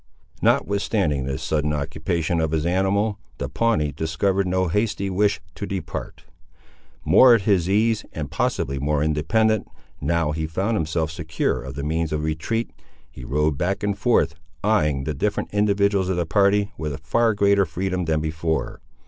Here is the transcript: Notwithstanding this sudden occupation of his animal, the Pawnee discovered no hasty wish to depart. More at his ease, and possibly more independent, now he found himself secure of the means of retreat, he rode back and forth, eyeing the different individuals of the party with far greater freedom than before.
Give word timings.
Notwithstanding 0.41 1.25
this 1.25 1.43
sudden 1.43 1.73
occupation 1.73 2.39
of 2.41 2.53
his 2.53 2.65
animal, 2.65 3.19
the 3.37 3.47
Pawnee 3.47 3.91
discovered 3.91 4.47
no 4.47 4.67
hasty 4.67 5.11
wish 5.11 5.39
to 5.53 5.67
depart. 5.67 6.23
More 7.05 7.35
at 7.35 7.43
his 7.43 7.69
ease, 7.69 8.03
and 8.11 8.31
possibly 8.31 8.79
more 8.79 9.03
independent, 9.03 9.67
now 10.01 10.31
he 10.31 10.47
found 10.47 10.75
himself 10.75 11.11
secure 11.11 11.61
of 11.61 11.75
the 11.75 11.83
means 11.83 12.11
of 12.11 12.23
retreat, 12.23 12.71
he 13.11 13.23
rode 13.23 13.59
back 13.59 13.83
and 13.83 13.95
forth, 13.95 14.33
eyeing 14.63 15.03
the 15.03 15.13
different 15.13 15.53
individuals 15.53 16.09
of 16.09 16.17
the 16.17 16.25
party 16.25 16.71
with 16.79 16.99
far 17.05 17.35
greater 17.35 17.67
freedom 17.67 18.05
than 18.05 18.21
before. 18.21 18.81